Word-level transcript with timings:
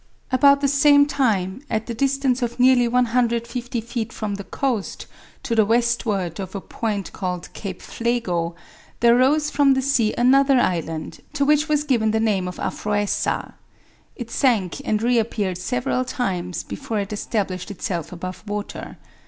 About 0.31 0.61
the 0.61 0.67
same 0.67 1.05
time, 1.05 1.61
at 1.69 1.85
the 1.85 1.93
distance 1.93 2.41
of 2.41 2.59
nearly 2.59 2.87
150 2.87 3.81
feet 3.81 4.11
from 4.11 4.33
the 4.33 4.43
coast, 4.43 5.05
to 5.43 5.53
the 5.53 5.63
westward 5.63 6.39
of 6.39 6.55
a 6.55 6.59
point 6.59 7.13
called 7.13 7.53
Cape 7.53 7.83
Phlego, 7.83 8.55
there 9.01 9.15
rose 9.15 9.51
from 9.51 9.75
the 9.75 9.81
sea 9.83 10.11
another 10.17 10.59
island, 10.59 11.19
to 11.33 11.45
which 11.45 11.69
was 11.69 11.83
given 11.83 12.09
the 12.09 12.19
name 12.19 12.47
of 12.47 12.57
Aphroessa. 12.59 13.53
It 14.15 14.31
sank 14.31 14.81
and 14.83 15.03
reappeared 15.03 15.59
several 15.59 16.03
times 16.03 16.63
before 16.63 16.99
it 16.99 17.13
established 17.13 17.69
itself 17.69 18.11
above 18.11 18.43
water. 18.47 18.97